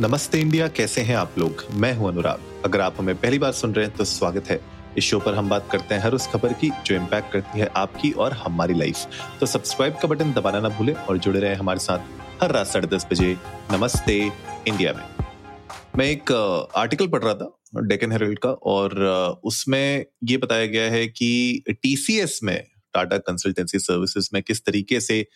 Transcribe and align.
नमस्ते 0.00 0.40
इंडिया, 0.40 0.66
कैसे 0.68 1.00
हैं 1.00 1.14
आप 1.16 1.38
लोग? 1.38 1.64
मैं 1.74 1.92
हूँ 1.94 2.08
अनुराग। 2.08 2.40
अगर 2.64 2.80
आप 2.80 2.96
हमें 2.98 3.14
पहली 3.20 3.38
बार 3.38 3.52
सुन 3.52 3.72
रहे 3.74 3.84
हैं 3.86 3.94
तो 3.96 4.04
स्वागत 4.04 4.48
है। 4.48 4.60
इस 4.98 5.04
शो 5.04 5.18
पर 5.20 5.34
हम 5.34 5.48
बात 5.48 5.68
करते 5.72 5.94
हैं 5.94 6.02
हर 6.02 6.14
उस 6.14 6.26
खबर 6.26 6.52
की, 6.52 6.70
जो 6.86 6.94
इम्पैक्ट 6.94 7.32
करती 7.32 7.58
है 7.58 7.66
आपकी 7.76 8.10
और 8.12 8.32
हमारी 8.32 8.74
लाइफ 8.74 9.06
तो 9.40 9.46
सब्सक्राइब 9.46 9.96
का 10.02 10.08
बटन 10.08 10.32
दबाना 10.32 10.60
ना 10.60 10.68
भूलें 10.68 10.92
और 10.94 11.18
जुड़े 11.18 11.40
रहे 11.40 11.54
हमारे 11.54 11.80
साथ 11.80 12.42
हर 12.42 12.52
रात 12.52 12.66
साढ़े 12.66 12.88
दस 12.88 13.06
बजे 13.12 13.34
नमस्ते 13.72 14.18
इंडिया 14.68 14.92
में। 14.92 15.02
मैं 15.96 16.06
एक 16.06 16.32
आर्टिकल 16.76 17.06
पढ़ 17.06 17.22
रहा 17.22 17.34
था 17.34 17.80
डेकन 17.86 18.12
हेरल्ड 18.12 18.38
का, 18.38 18.50
और 18.50 19.40
उसमें 19.44 20.04
ये 20.24 20.36
बताया 20.36 20.66
गया 20.66 20.90
है 20.90 21.06
कि 21.08 21.64
टीसीएस 21.72 22.38
में 22.44 22.62
टाटा 22.94 23.18
कंसल्टेंसी 23.18 23.78
सर्विसेज़ 23.78 24.28
में 24.34 24.42
किस 24.42 24.64
तरीके 24.64 25.00
से 25.00 25.26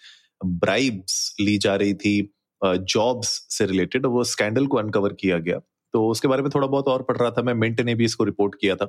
ब्राइब्स 0.40 1.34
ली 1.40 1.58
जा 1.58 1.74
रही 1.76 1.94
थी 1.94 2.14
जॉब्स 2.62 3.28
से 3.50 3.66
रिलेटेड 3.66 4.06
वो 4.06 4.24
स्कैंडल 4.24 4.66
को 4.66 4.76
अनकवर 4.78 5.12
किया 5.12 5.38
गया। 5.38 5.58
तो 5.94 6.06
उसके 6.08 6.28
बारे 6.28 6.42
में 6.42 6.50
थोड़ा 6.54 6.66
बहुत 6.66 6.88
और 6.88 7.02
पढ़ 7.02 7.16
रहा 7.16 7.30
था 7.30 7.42
मैं 7.42 7.54
मिंट 7.54 7.80
ने 7.80 7.94
भी 7.94 8.04
इसको 8.04 8.24
रिपोर्ट 8.24 8.54
किया 8.60 8.76
था। 8.76 8.86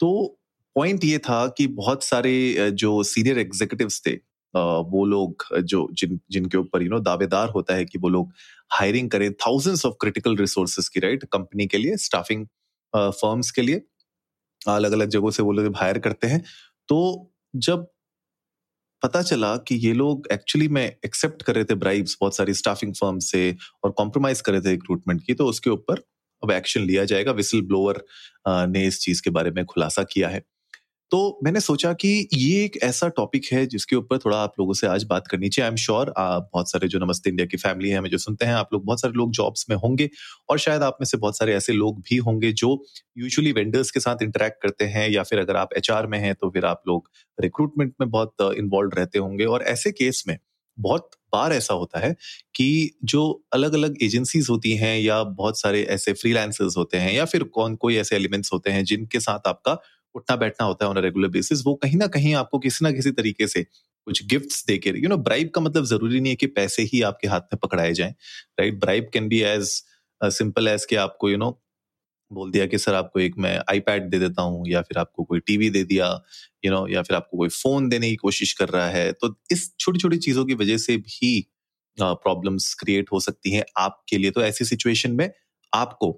तो 0.00 0.38
पॉइंट 0.76 1.04
ये 1.04 1.18
था 1.18 1.46
कि 1.48 1.66
बहुत 1.66 2.04
सारे 2.04 2.70
जो 2.72 3.02
सीनियर 3.04 3.38
एग्जीक्यूटिव्स 3.38 4.00
थे 4.06 4.12
वो 4.54 5.04
लोग 5.06 5.44
जो 5.62 5.88
जिन, 5.92 6.18
जिनके 6.30 6.58
ऊपर 6.58 6.82
यू 6.82 6.90
नो 6.90 6.98
दावेदार 7.00 7.48
होता 7.50 7.74
है 7.74 7.84
कि 7.84 7.98
वो 7.98 8.08
लोग 8.08 8.32
हायरिंग 8.72 9.10
करें 9.10 9.32
थाउजेंड्स 9.36 9.84
ऑफ़ 9.86 9.94
क्रिटिकल 10.00 10.36
रिसोर्सेज 10.36 10.88
की 10.88 11.00
राइट 11.00 11.24
कंपनी 11.32 11.66
के 11.66 11.78
लिए 11.78 11.96
स्टाफिंग 11.98 12.46
फर्म्स 12.92 13.50
के 13.50 13.62
लिए 13.62 13.82
अलग 14.68 14.92
अलग 14.92 15.08
जगहों 15.08 15.30
से 15.30 15.42
वो 15.42 15.52
लोग 15.52 15.76
हायर 15.76 15.98
करते 15.98 16.26
हैं। 16.26 16.42
तो 16.88 17.30
जब 17.56 17.86
पता 19.02 19.22
चला 19.22 19.56
कि 19.68 19.74
ये 19.76 19.92
लोग 19.92 20.26
एक्चुअली 20.32 20.68
में 20.68 20.82
एक्सेप्ट 21.04 21.42
कर 21.42 21.54
रहे 21.54 21.64
थे 21.64 21.74
ब्राइब्स 21.76 22.16
बहुत 22.20 22.36
सारी 22.36 22.54
स्टाफिंग 22.54 22.94
फर्म 22.94 23.18
से 23.20 23.42
और 23.84 23.90
कॉम्प्रोमाइज 23.92 24.40
कर 24.40 24.52
रहे 24.52 24.60
थे 24.60 24.70
रिक्रूटमेंट 24.70 25.22
की 25.26 25.34
तो 25.34 25.46
उसके 25.46 25.70
ऊपर 25.70 26.02
अब 26.42 26.50
एक्शन 26.50 26.80
लिया 26.80 27.04
जाएगा। 27.04 27.32
विसल 27.32 27.60
ब्लोअर 27.62 28.02
ने 28.68 28.86
इस 28.86 29.00
चीज़ 29.00 29.22
के 29.22 29.30
बारे 29.30 29.50
में 29.50 29.64
खुलासा 29.64 30.02
किया 30.12 30.28
है। 30.28 30.42
तो 31.12 31.18
मैंने 31.44 31.60
सोचा 31.60 31.92
कि 31.92 32.08
ये 32.34 32.64
एक 32.64 32.76
ऐसा 32.82 33.08
टॉपिक 33.08 33.44
है 33.52 33.64
जिसके 33.66 33.96
ऊपर 33.96 34.18
थोड़ा 34.18 34.36
आप 34.38 34.54
लोगों 34.58 34.72
से 34.74 34.86
आज 34.86 35.04
बात 35.10 35.26
करनी 35.26 35.48
चाहिए। 35.48 35.64
आई 35.64 35.70
एम 35.70 35.76
श्योर 35.76 36.12
बहुत 36.18 36.70
सारे 36.70 36.88
जो 36.88 36.98
नमस्ते 36.98 37.30
इंडिया 37.30 37.46
की 37.46 37.56
फैमिली 37.56 37.88
है, 37.90 37.98
हमें 37.98 38.08
जो 38.10 38.18
सुनते 38.18 38.44
हैं, 38.44 38.52
आप 38.54 38.68
लोग, 38.72 38.84
बहुत 38.84 39.00
सारे 39.00 39.12
लोग 39.16 39.30
जॉब्स 39.32 39.64
में 39.70 39.76
होंगे 39.76 40.08
और 40.48 40.58
शायद 40.58 40.82
आप 40.82 40.98
में 41.00 41.06
से 41.06 41.16
बहुत 41.16 41.36
सारे 41.38 41.54
ऐसे 41.54 41.72
लोग 41.72 42.00
भी 42.00 42.16
होंगे 42.18 42.52
जो 42.54 42.76
यूजुअली 43.18 43.52
वेंडर्स 43.52 43.90
के 43.90 44.00
साथ 44.00 44.22
इंटरेक्ट 44.22 44.62
करते 44.62 44.84
हैं 44.86 45.08
या 45.10 45.22
फिर 45.22 45.38
अगर 45.38 45.56
आप 45.56 45.72
एचआर 45.76 46.06
में 46.06 46.18
हैं 46.18 46.34
तो 46.34 46.50
फिर 46.50 46.64
आप 46.66 46.82
लोग 46.88 47.08
रिक्रूटमेंट 47.38 47.92
में 48.00 48.10
बहुत 48.10 48.34
इन्वॉल्व 48.58 48.90
रहते 48.98 49.18
होंगे। 49.18 49.44
और 49.46 49.62
ऐसे 49.66 49.90
केस 49.92 50.24
में 50.28 50.36
बहुत 50.78 51.10
बार 51.32 51.52
ऐसा 51.52 51.74
होता 51.74 51.98
है 51.98 52.14
कि 52.54 52.66
जो 53.04 53.22
अलग 53.52 53.72
अलग 53.74 53.94
एजेंसीज 54.02 54.46
होती 54.50 54.72
हैं 54.76 54.98
या 55.00 55.22
बहुत 55.24 55.58
सारे 55.60 55.82
ऐसे 55.90 56.12
फ्रीलांसर्स 56.12 56.76
होते 56.76 56.96
हैं 56.96 57.12
या 57.12 57.24
फिर 57.24 57.42
कौन 57.54 57.74
कोई 57.76 57.96
ऐसे 57.96 58.16
एलिमेंट्स 58.16 58.52
होते 58.52 58.70
हैं 58.70 58.84
जिनके 58.84 59.20
साथ 59.20 59.48
आपका 59.48 59.76
उठना 60.18 60.36
बैठना 60.36 60.66
होता 60.66 60.84
है 60.84 60.90
ऑन 60.90 60.98
रेगुलर 60.98 61.28
बेसिस 61.28 61.66
वो 61.66 61.74
कहीं 61.74 61.96
ना 61.96 62.06
कहीं 62.06 62.34
आपको 62.34 62.58
किसी 62.58 62.84
ना 62.84 62.92
किसी 62.92 63.10
तरीके 63.10 63.46
से 63.46 63.62
कुछ 64.06 64.26
गिफ्ट्स 64.26 64.66
देके 64.66 64.90
यू 64.90 65.08
नो 65.08 65.16
ब्राइब 65.16 65.50
का 65.50 65.60
मतलब 65.60 65.84
ज़रूरी 65.84 66.20
नहीं 66.20 66.32
है 66.32 66.36
कि 66.36 66.46
पैसे 66.46 66.82
ही 66.82 67.02
आपके 67.02 67.28
हाथ 67.28 67.40
में 67.40 67.58
पकड़ाए 67.62 67.92
जाएँ 67.92 68.12
right 68.60 68.80
bribe 68.80 69.10
can 69.12 69.28
be 69.28 69.40
as 69.40 69.82
simple 70.24 70.68
as 70.68 70.84
कि 70.84 70.96
आपको 70.96 71.28
यू 71.28 71.36
you 71.36 71.44
नो 71.44 71.50
know, 71.50 71.58
बोल 72.32 72.50
दिया 72.50 72.66
कि 72.66 72.78
सर 72.78 72.94
आपको 72.94 73.20
एक 73.20 73.38
मैं 73.38 73.58
आईपैड 73.70 74.10
दे 74.10 74.18
देता 74.18 74.42
हूँ 74.42 74.68
या 74.68 74.82
फिर 74.82 74.98
आपको 74.98 75.24
कोई 75.24 75.40
टीवी 75.40 75.70
दे 75.70 75.84
दिया 75.84 76.06
यू 76.64 76.70
you 76.70 76.78
नो 76.78 76.84
know, 76.84 76.96
या 76.96 77.02
फिर 77.02 77.16
आपको 77.16 77.36
कोई 77.36 77.48
फ़ोन 77.48 77.88
देने 77.88 78.10
की 78.10 78.16
कोशिश 78.16 78.52
कर 78.52 78.68
रहा 78.68 78.88
है 78.88 79.12
तो 79.12 79.34
इस 79.50 79.72
छोटी 79.80 79.98
छोटी 79.98 80.18
चीज़ों 80.18 80.44
की 80.44 80.54
वजह 80.54 80.78
से 80.78 80.96
भी 80.96 81.46
प्रॉब्लम्स 82.00 82.72
uh, 82.72 82.78
क्रिएट 82.78 83.06
हो 83.12 83.20
सकती 83.20 83.50
हैं 83.50 83.64
आपके 83.78 84.18
लिए। 84.18 84.30
तो 84.30 84.42
ऐसी 84.42 84.64
सिचुएशन 84.64 85.12
में 85.12 85.30
आपको 85.74 86.12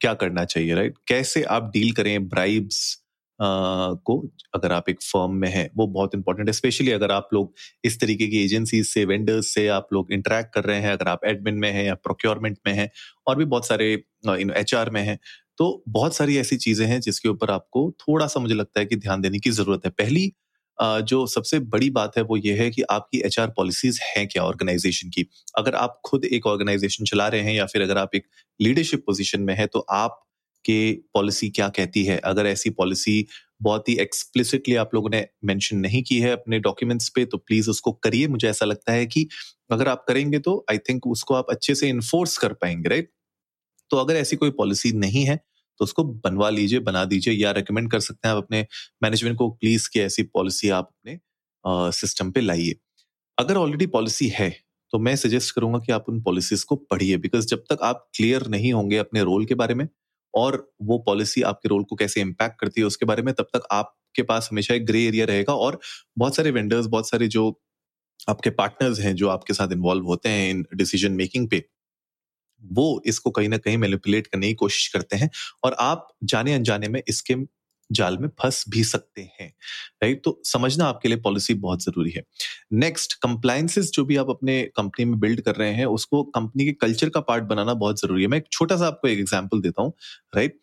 क्या 0.00 0.14
करना 0.14 0.44
चाहिए 0.44 0.74
राइट 0.74 0.94
कैसे 1.08 1.42
आप 1.42 1.70
डील 1.74 1.92
करें 1.92 2.28
ब्राइब्स 2.28 3.01
को 3.38 4.18
अगर 4.54 4.72
आप 4.72 4.88
एक 4.88 5.02
फर्म 5.02 5.32
में 5.36 5.48
हैं, 5.50 5.68
वो 5.76 5.86
बहुत 5.88 6.14
इंपॉर्टेंट 6.14 6.48
है 6.48 6.52
स्पेशली 6.52 6.90
अगर 6.92 7.12
आप 7.12 7.28
लोग 7.34 7.54
इस 7.84 8.00
तरीके 8.00 8.26
की 8.28 8.42
एजेंसी 8.44 8.82
से 8.84 9.04
वेंडर्स 9.06 9.54
से 9.54 9.66
आप 9.70 9.88
लोग 9.92 10.12
इंटरेक्ट 10.12 10.52
कर 10.54 10.64
रहे 10.64 10.80
हैं, 10.80 10.92
अगर 10.92 11.08
आप 11.08 11.24
एडमिन 11.26 11.54
में 11.56 11.70
हैं 11.72 11.84
या 11.84 11.94
प्रोक्योरमेंट 11.96 12.58
में 12.66 12.72
हैं 12.74 12.90
और 13.26 13.36
भी 13.36 13.44
बहुत 13.46 13.66
सारे 13.66 13.92
एच 14.56 14.74
आर 14.74 14.90
में 14.90 15.02
हैं 15.02 15.18
तो 15.58 15.82
बहुत 15.88 16.14
सारी 16.16 16.36
ऐसी 16.38 16.56
चीज़ें 16.58 16.86
हैं 16.86 17.00
जिसके 17.00 17.28
ऊपर 17.28 17.50
आपको 17.50 17.90
थोड़ा 18.00 18.26
सा 18.26 18.40
मुझे 18.40 18.54
लगता 18.54 18.80
है 18.80 18.86
कि 18.86 18.96
ध्यान 18.96 19.20
देने 19.20 19.38
की 19.38 19.50
ज़रूरत 19.52 19.82
है। 19.86 19.90
पहली 19.92 20.32
जो 21.02 21.26
सबसे 21.28 21.58
बड़ी 21.66 21.88
बात 21.92 22.16
है 22.16 22.22
वो 22.24 22.36
ये 22.38 22.52
है 22.58 22.68
कि 22.70 22.82
आपकी 22.90 23.20
एच 23.26 23.38
आर 23.40 23.48
पॉलिसीज़ 23.56 23.98
हैं 24.04 24.26
क्या 24.28 24.42
ऑर्गेनाइजेशन 24.44 25.08
की? 25.10 25.26
अगर 25.58 25.74
आप 25.76 26.00
खुद 26.06 26.24
एक 26.26 26.46
ऑर्गेनाइजेशन 26.46 27.04
चला 27.06 27.28
रहे 27.28 27.40
हैं 27.40 27.54
या 27.54 27.66
फिर 27.66 27.82
अगर 27.82 27.98
आप 27.98 28.14
एक 28.14 28.26
लीडरशिप 28.60 29.02
पोजीशन 29.06 29.42
में 29.42 29.54
है 29.56 29.66
तो 29.68 29.80
आप 29.92 30.22
के 30.64 30.92
पॉलिसी 31.14 31.48
क्या 31.50 31.68
कहती 31.70 32.04
है? 32.04 32.18
अगर 32.20 32.46
ऐसी 32.46 32.70
पॉलिसी 32.72 33.26
बहुत 33.60 33.88
ही 33.88 33.94
एक्सप्लिसिटली 33.98 34.74
आप 34.76 34.90
लोगों 34.94 35.10
ने 35.10 35.26
मेंशन 35.44 35.76
नहीं 35.78 36.02
की 36.04 36.18
है 36.20 36.30
अपने 36.32 36.58
डॉक्यूमेंट्स 36.60 37.08
पे 37.10 37.24
तो 37.26 37.38
प्लीज़ 37.38 37.70
उसको 37.70 37.92
करिए। 38.04 38.28
मुझे 38.28 38.48
ऐसा 38.48 38.66
लगता 38.66 38.92
है 38.92 39.06
कि 39.06 39.26
अगर 39.70 39.88
आप 39.88 40.04
करेंगे 40.08 40.38
तो 40.40 40.64
आई 40.70 40.78
थिंक 40.80 41.06
उसको 41.08 41.34
आप 41.34 41.46
अच्छे 41.50 41.74
से 41.74 41.88
इन्फोर्स 41.88 42.36
कर 42.38 42.52
पाएँगे 42.54 42.88
राइट 42.88 43.10
तो 43.90 43.96
अगर 43.98 44.16
ऐसी 44.16 44.36
कोई 44.36 44.50
पॉलिसी 44.52 44.92
नहीं 44.94 45.24
है 45.26 45.36
तो 45.80 45.84
उसको 45.84 46.04
बनवा 46.04 46.50
लीजिए, 46.50 46.78
बना 46.80 47.04
दीजिए, 47.06 47.34
या 47.34 47.50
रिकमेंड 47.52 47.90
कर 47.90 48.00
सकते 48.00 48.28
हैं 48.28 48.34
आप 48.36 48.42
अपने 48.44 48.66
मैनेजमेंट 49.02 49.36
को 49.38 49.50
प्लीज़ 49.52 49.88
की 49.92 50.00
ऐसी 50.00 50.22
पॉलिसी 50.24 50.70
आप 50.70 50.88
अपने 50.88 51.18
सिस्टम 51.92 52.30
पे 52.32 52.40
लाइए। 52.40 52.76
अगर 53.38 53.56
ऑलरेडी 53.58 53.86
पॉलिसी 53.88 54.28
है 54.30 54.50
तो 54.92 54.98
मैं 55.00 55.14
सजेस्ट 55.16 55.54
करूँगा 55.54 55.78
कि 55.80 55.92
आप 55.92 56.06
उन 56.08 56.20
पॉलिसीज़ 56.22 56.64
को 56.66 56.76
पढ़िए 56.86 57.16
बिकॉज़ 57.18 57.46
जब 57.48 57.64
तक 57.70 57.78
आप 57.84 58.08
क्लियर 58.16 58.46
नहीं 58.48 58.72
होंगे 58.72 58.98
अपने 58.98 59.22
रोल 59.24 59.46
के 59.46 59.54
बारे 59.56 59.74
में 59.74 59.86
और 60.34 60.72
वो 60.82 60.98
पॉलिसी 60.98 61.42
आपके 61.42 61.68
रोल 61.68 61.84
को 61.84 61.96
कैसे 61.96 62.20
इम्पैक्ट 62.20 62.60
करती 62.60 62.80
है 62.80 62.86
उसके 62.86 63.06
बारे 63.06 63.22
में 63.22 63.34
तब 63.34 63.48
तक 63.56 63.66
आपके 63.72 64.22
पास 64.22 64.48
हमेशा 64.52 64.74
एक 64.74 64.86
ग्रे 64.86 65.04
एरिया 65.06 65.26
रहेगा 65.26 65.54
और 65.54 65.80
बहुत 66.18 66.36
सारे 66.36 66.50
वेंडर्स 66.50 66.86
बहुत 66.86 67.08
सारे 67.08 67.28
जो 67.28 67.48
आपके 68.28 68.50
पार्टनर्स 68.50 69.00
हैं, 69.00 69.14
जो 69.16 69.28
आपके 69.28 69.54
साथ 69.54 69.72
इन्वॉल्व 69.72 70.04
होते 70.06 70.28
हैं 70.28 70.50
इन 70.50 70.64
डिसीज़न 70.76 71.12
मेकिंग 71.12 71.48
पे, 71.50 71.64
वो 72.62 73.02
इसको 73.06 73.30
कहीं 73.30 73.48
ना 73.48 73.58
कहीं 73.58 73.78
मैनिपुलेट 73.78 74.26
करने 74.26 74.48
की 74.48 74.54
कोशिश 74.54 74.88
करते 74.88 75.16
हैं 75.16 75.30
और 75.64 75.76
आप 75.80 76.08
जाने 76.24 76.54
अनजाने 76.54 76.88
में 76.88 77.02
इसके 77.08 77.34
जाल 77.92 78.18
में 78.18 78.28
फंस 78.40 78.64
भी 78.68 78.84
सकते 78.84 79.22
हैं 79.40 79.48
राइट 80.02 80.22
तो 80.24 80.40
समझना 80.44 80.84
आपके 80.84 81.08
लिए 81.08 81.18
पॉलिसी 81.20 81.54
बहुत 81.56 81.82
ज़रूरी 81.82 82.10
है। 82.10 82.22
नेक्स्ट 82.74 83.14
कंप्लायंसेस 83.22 83.90
जो 83.94 84.04
भी 84.04 84.16
आप 84.16 84.30
अपने 84.30 84.62
कंपनी 84.76 85.04
में 85.04 85.18
बिल्ड 85.20 85.40
कर 85.40 85.54
रहे 85.54 85.72
हैं, 85.72 85.86
उसको 85.86 86.22
कंपनी 86.30 86.64
के 86.64 86.72
कल्चर 86.80 87.08
का 87.08 87.20
पार्ट 87.22 87.44
बनाना 87.46 87.74
बहुत 87.76 88.00
ज़रूरी 88.00 88.22
है। 88.22 88.28
मैं 88.28 88.38
एक 88.38 88.48
छोटा 88.52 88.76
सा 88.76 88.86
आपको 88.86 89.08
एक 89.08 89.18
एग्ज़ाम्पल 89.18 89.60
देता 89.60 89.82
हूँ 89.82 89.92
राइट 90.36 90.58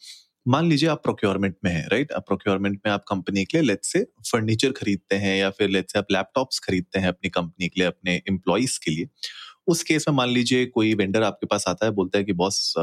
मान 0.45 0.69
लीजिए 0.69 0.89
आप 0.89 1.01
प्रोक्योरमेंट 1.03 1.56
में 1.66 1.72
है 1.72 1.88
राइट 1.88 2.12
आप 2.12 2.25
प्रोक्योरमेंट 2.28 2.79
में 2.85 2.91
आप 2.91 3.03
कंपनी 3.09 3.44
के 3.45 3.57
लिए 3.57 3.68
लेट 3.68 3.84
से 3.84 4.01
फर्नीचर 4.28 4.72
खरीदते 4.72 5.16
हैं 5.16 5.35
या 5.38 5.50
फिर 5.50 5.69
लेट 5.69 5.91
से 5.91 6.00
आप 6.00 6.12
लैपटॉप्स 6.12 6.59
खरीदते 6.59 7.00
हैं 7.00 7.07
अपनी 7.07 7.29
कंपनी 7.29 7.68
के 7.68 7.79
लिए, 7.81 7.88
अपने 7.88 8.16
एम्प्लॉयज़ 8.29 8.79
के 8.84 8.91
लिए। 8.91 9.07
उस 9.68 9.84
केस 9.84 10.06
में 10.09 10.16
मान 10.16 10.29
लीजिए 10.29 10.66
कोई 10.68 10.94
वेंडर 10.94 11.23
आपके 11.23 11.45
पास 11.45 11.66
आता 11.68 11.85
है, 11.85 11.91
बोलता 11.91 12.18
है 12.18 12.23
कि, 12.23 12.34
बॉस 12.34 12.73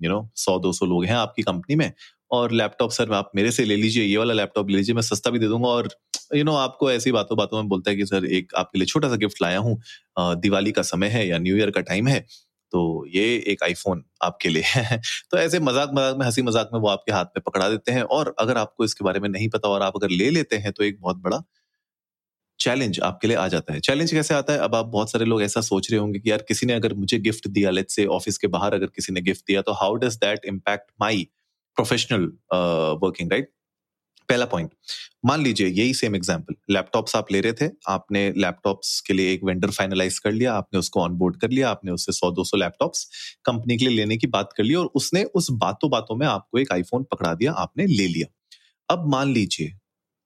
यू 0.00 0.10
नो 0.10 0.30
सौ 0.36 0.58
दो 0.58 0.72
सौ 0.72 0.86
लोग 0.86 1.04
हैं 1.04 1.14
आपकी 1.14 1.42
कंपनी 1.42 1.76
में 1.76 1.92
और 2.30 2.52
लैपटॉप 2.52 2.90
सर 2.90 3.12
आप 3.12 3.30
मेरे 3.36 3.50
से 3.52 3.64
ले 3.64 3.76
लीजिए 3.76 4.04
ये 4.04 4.16
वाला 4.16 4.34
लैपटॉप 4.34 4.70
ले 4.70 4.76
लीजिए 4.76 4.94
मैं 4.94 5.02
सस्ता 5.02 5.30
भी 5.30 5.38
दे 5.38 5.48
दूँगा 5.48 5.68
और 5.68 5.88
यू 6.34 6.38
you 6.38 6.44
नो 6.46 6.52
know, 6.52 6.60
आपको 6.60 6.90
ऐसी 6.92 7.12
बातों 7.12 7.36
बातों 7.38 7.58
में 7.58 7.68
बोलता 7.68 7.90
है 7.90 7.96
कि 7.96 8.06
सर 8.06 8.24
एक 8.26 8.54
आपके 8.56 8.78
लिए 8.78 8.86
छोटा 8.86 9.08
सा 9.08 9.16
गिफ्ट 9.16 9.42
लाया 9.42 9.58
हूँ 9.58 9.80
दिवाली 10.18 10.72
का 10.72 10.82
समय 10.84 11.08
है 11.08 11.26
या 11.28 11.38
न्यू 11.38 11.56
ईयर 11.56 11.70
का 11.70 11.80
टाइम 11.82 12.08
है 12.08 12.20
तो 12.72 12.80
ये 13.08 13.24
एक 13.48 13.62
आईफोन 13.62 14.04
आपके 14.24 14.48
लिए 14.48 14.62
है। 14.66 15.00
तो 15.30 15.38
ऐसे 15.38 15.60
मज़ाक 15.60 15.90
मज़ाक 15.94 16.16
में 16.18 16.24
हँसी 16.26 16.42
मज़ाक 16.42 16.70
में 16.74 16.80
वो 16.80 16.88
आपके 16.88 17.12
हाथ 17.12 17.24
में 17.36 17.42
पकड़ा 17.46 17.68
देते 17.68 17.92
हैं 17.92 18.02
और 18.10 18.34
अगर 18.38 18.58
आपको 18.58 18.84
इसके 18.84 19.04
बारे 19.04 19.20
में 19.20 19.28
नहीं 19.28 19.48
पता 19.48 19.68
और 19.68 19.82
आप 19.82 19.96
अगर 19.96 20.10
ले 20.10 20.30
लेते 20.30 20.56
हैं 20.56 20.72
तो 20.72 20.84
एक 20.84 21.00
बहुत 21.00 21.16
बड़ा 21.18 21.42
चैलेंज 22.58 23.00
आपके 23.00 23.28
लिए 23.28 23.36
आ 23.36 23.46
जाता 23.48 23.72
है। 23.74 23.80
चैलेंज 23.80 24.12
कैसे 24.12 24.34
आता 24.34 24.52
है? 24.52 24.58
अब 24.58 24.74
आप 24.74 24.86
बहुत 24.86 25.10
सारे 25.10 25.24
लोग 25.24 25.42
ऐसा 25.42 25.60
सोच 25.60 25.90
रहे 25.90 26.00
होंगे 26.00 26.18
कि 26.18 26.30
यार 26.30 26.42
किसी 26.48 26.66
ने 26.66 26.72
अगर 26.72 26.94
मुझे 26.94 27.18
गिफ्ट 27.18 27.48
दिया 27.48 27.70
लेट्स 27.70 27.94
से 27.96 28.06
ऑफ़िस 28.08 28.38
के 28.38 28.46
बाहर 28.48 28.74
अगर 28.74 28.86
किसी 28.86 29.12
ने 29.12 29.20
गिफ्ट 29.20 29.44
दिया 29.46 29.62
तो 29.62 29.72
how 29.72 29.94
does 29.96 30.16
that 30.16 30.44
impact 30.46 30.90
my 31.00 31.26
professional 31.80 32.24
working 33.02 33.32
right 33.32 33.50
पहला 34.28 34.44
पॉइंट 34.46 34.70
मान 35.26 35.42
लीजिए, 35.42 35.66
यही 35.66 35.94
सेम 35.94 36.16
एग्जांपल 36.16 36.54
लैपटॉप्स 36.70 37.16
आप 37.16 37.30
ले 37.32 37.40
रहे 37.40 37.52
थे, 37.52 37.68
आपने 37.88 38.20
लैपटॉप्स 38.36 39.00
के 39.00 39.12
लिए 39.12 39.32
एक 39.32 39.44
वेंडर 39.44 39.70
फाइनलाइज 39.70 40.18
कर 40.18 40.32
लिया, 40.32 40.52
आपने 40.54 40.78
उसको 40.78 41.00
ऑनबोर्ड 41.00 41.36
कर 41.40 41.50
लिया, 41.50 41.70
आपने 41.70 41.92
उससे 41.92 42.12
सौ, 42.12 42.30
दो 42.30 42.44
सौ 42.44 42.56
लैपटॉप्स 42.56 43.04
कंपनी 43.44 43.76
के 43.76 43.84
लिए 43.84 43.96
लेने 43.96 44.16
की 44.16 44.26
बात 44.26 44.52
कर 44.56 44.64
ली 44.64 44.74
और 44.74 44.86
उसने 44.94 45.24
उस 45.34 45.50
बातों 45.60 45.90
बातों 45.90 46.16
में 46.16 46.26
आपको 46.26 46.58
एक 46.58 46.72
आईफोन 46.72 47.04
पकड़ा 47.12 47.34
दिया, 47.34 47.52
आपने 47.52 47.86
ले 47.86 48.06
लिया। 48.06 48.26
अब 48.88 49.10
मान 49.10 49.32
लीजिए 49.32 49.72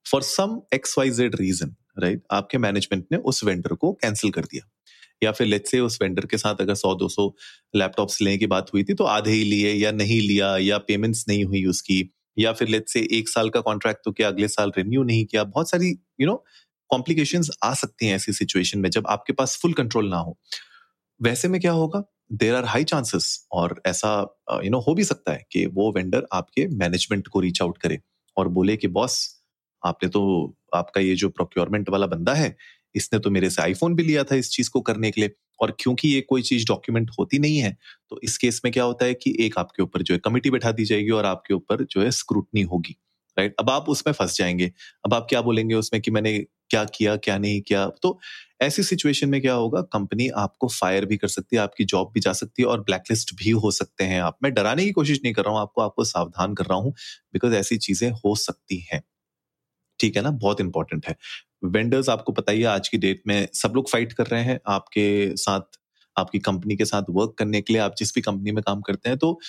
for 0.05 0.21
some 0.23 0.59
X 0.73 0.97
Y 0.97 1.09
Z 1.11 1.35
reason 1.35 1.75
right 1.99 2.23
आपके 2.31 2.57
मैनेजमेंट 2.57 3.05
ने 3.11 3.17
उस 3.23 3.43
वेंडर 3.43 3.73
को 3.75 3.93
कैंसिल 3.93 4.31
कर 4.31 4.45
दिया। 4.45 4.69
या 5.21 5.31
फिर 5.31 5.47
लेट्स 5.47 5.71
से 5.71 5.79
उस 5.79 5.97
वेंडर 6.01 6.25
के 6.25 6.37
साथ 6.37 6.61
अगर 6.61 6.75
सौ 6.75 6.93
दो 6.95 7.07
सौ 7.09 7.33
लैपटॉप्स 7.75 8.21
लेने 8.21 8.37
की 8.37 8.47
बात 8.47 8.73
हुई 8.73 8.83
थी 8.83 8.93
तो 8.93 9.03
आधे 9.05 9.31
ही 9.31 9.43
लिए 9.43 9.73
या 9.73 9.91
नहीं 9.93 10.19
लिया 10.21 10.55
या 10.59 10.77
पेमेंट्स 10.79 11.25
नहीं 11.29 11.43
हुई 11.45 11.63
उसकी, 11.65 12.09
या 12.37 12.51
फिर 12.53 12.67
लेट्स 12.67 12.93
से 12.93 13.07
एक 13.11 13.29
साल 13.29 13.49
का 13.49 13.59
कॉन्ट्रैक्ट 13.61 14.01
तो 14.05 14.11
क्या 14.11 14.27
अगले 14.27 14.47
साल 14.47 14.71
रिन्यू 14.77 15.03
नहीं 15.03 15.25
किया। 15.25 15.43
बहुत 15.45 15.69
सारी 15.69 15.89
यू 16.21 16.27
नो 16.27 16.35
कॉम्प्लिकेशन 16.89 17.43
आ 17.63 17.73
सकती 17.73 18.07
हैं 18.07 18.15
ऐसी 18.15 18.33
सिचुएशन 18.33 18.79
में 18.79 18.89
जब 18.89 19.07
आपके 19.09 19.33
पास 19.33 19.57
फुल 19.61 19.73
कंट्रोल 19.73 20.09
ना 20.09 20.17
हो। 20.17 20.37
वैसे 21.19 21.47
में 21.47 21.59
क्या 21.61 21.71
होगा? 21.71 22.03
देर 22.33 22.55
आर 22.55 22.65
हाई 22.65 22.83
चांसेस 22.83 23.47
और 23.51 23.81
ऐसा 23.87 24.11
यू 24.63 24.69
नो 24.71 24.79
हो 24.79 24.93
भी 24.95 25.03
सकता 25.03 25.31
है 25.33 25.43
कि 25.51 25.65
वो 25.73 25.91
वेंडर 25.93 26.27
आपके 26.33 26.67
मैनेजमेंट 26.77 27.27
को 27.27 27.39
रीच 27.39 27.61
आउट 27.61 27.77
करे 27.77 27.99
और 28.37 28.47
बोले 28.49 28.77
कि 28.77 28.87
बॉस 28.89 29.17
आपने 29.83 30.09
तो 30.09 30.21
आपका 30.75 31.01
ये 31.01 31.15
जो 31.15 31.29
प्रोक्योरमेंट 31.29 31.89
वाला 31.89 32.07
बंदा 32.07 32.33
है 32.33 32.55
इसने 32.95 33.19
तो 33.19 33.29
मेरे 33.31 33.49
से 33.49 33.61
आईफोन 33.61 33.95
भी 33.95 34.03
लिया 34.03 34.23
था 34.23 34.35
इस 34.35 34.49
चीज़ 34.51 34.69
को 34.69 34.81
करने 34.83 35.11
के 35.11 35.21
लिए, 35.21 35.31
और 35.59 35.75
क्योंकि 35.79 36.09
ये 36.09 36.21
कोई 36.23 36.41
चीज़ 36.43 36.65
डॉक्यूमेंट 36.67 37.11
होती 37.19 37.39
नहीं 37.39 37.57
है 37.59 37.75
तो 38.11 38.19
इस 38.23 38.37
केस 38.37 38.61
में 38.65 38.71
क्या 38.73 38.83
होता 38.83 39.05
है 39.05 39.13
कि 39.15 39.35
एक 39.41 39.57
आपके 39.59 39.83
ऊपर 39.83 40.01
जो 40.01 40.13
है 40.13 40.19
कमिटी 40.25 40.49
बैठा 40.51 40.71
दी 40.73 40.85
जाएगी 40.85 41.09
और 41.11 41.25
आपके 41.25 41.53
ऊपर 41.53 41.83
जो 41.85 42.01
है 42.01 42.11
स्क्रूटनी 42.13 42.61
होगी 42.65 42.95
राइट 43.37 43.55
अब 43.59 43.69
आप 43.69 43.89
उसमें 43.89 44.13
फंस 44.13 44.37
जाएँगे, 44.37 44.71
अब 45.05 45.13
आप 45.13 45.25
क्या 45.29 45.41
बोलेंगे 45.43 45.75
उसमें 45.75 46.01
कि 46.01 46.11
मैंने 46.11 46.37
क्या 46.69 46.83
किया, 46.87 47.15
क्या 47.17 47.37
नहीं 47.39 47.61
किया? 47.61 47.85
तो 48.03 48.19
ऐसी 48.61 48.83
सिचुएशन 48.83 49.29
में 49.29 49.39
क्या 49.41 49.53
होगा 49.55 49.81
कंपनी 49.89 50.27
आपको 50.37 50.67
फायर 50.69 51.05
भी 51.05 51.17
कर 51.17 51.27
सकती 51.29 51.55
है, 51.55 51.61
आपकी 51.63 51.83
जॉब 51.85 52.11
भी 52.13 52.19
जा 52.21 52.33
सकती 52.33 52.61
है 52.63 52.67
और 52.69 52.81
ब्लैकलिस्ट 52.83 53.33
भी 53.37 53.49
हो 53.53 53.71
सकते 53.73 54.03
हैं 54.05 54.21
आप। 54.21 54.37
मैं 54.43 54.53
डराने 54.53 54.85
की 54.85 54.91
कोशिश 54.93 55.19
नहीं 55.23 55.33
कर 55.33 55.43
रहा 55.43 55.53
हूँ, 55.53 55.61
आपको 55.61 55.81
आपको 55.81 56.03
सावधान 56.05 56.53
कर 56.55 56.65
रहा 56.65 56.77
हूँ 56.79 56.93
बिकॉज़ 57.33 57.55
ऐसी 57.55 57.77
चीज़ें 57.79 58.09
हो 58.13 58.35
सकती 58.37 58.79
हैं। 58.91 59.01
ठीक 59.99 60.17
है 60.17 60.23
ना? 60.23 60.31
बहुत 60.31 60.61
इंपॉर्टेंट 60.61 61.07
है। 61.07 61.15
वेंडर्स 61.65 62.09
आपको 62.09 62.31
पता 62.31 62.51
ही 62.51 62.61
है, 62.61 62.67
आज 62.67 62.87
की 62.89 62.97
डेट 62.97 63.21
में 63.27 63.47
सब 63.53 63.73
लोग 63.75 63.89
फाइट 63.89 64.13
कर 64.13 64.27
रहे 64.27 64.43
हैं 64.43 64.59
आपके 64.67 65.35
साथ, 65.37 65.61
आपकी 66.15 66.39
कंपनी 66.41 66.75
के 66.75 66.85
साथ 66.85 67.03
वर्क 67.11 67.35
करने 67.39 67.61
के 67.61 67.73
लिए, 67.73 67.81
आप 67.81 67.95
जिस 67.99 68.13
भी 68.15 68.21
कंपनी 68.21 68.51
में 68.51 68.63
काम 68.63 68.81
करते 68.81 69.09
हैं 69.09 69.17
तो 69.19 69.39